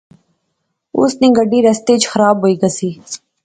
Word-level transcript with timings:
اس 0.99 1.11
نی 1.21 1.27
گڈی 1.37 1.59
رستے 1.67 1.93
اچ 1.95 2.03
خراب 2.11 2.37
ہوئی 2.41 2.55
غئی 2.61 2.91